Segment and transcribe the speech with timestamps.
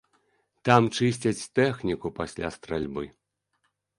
[0.67, 3.03] Там чысцяць тэхніку пасля стральбы.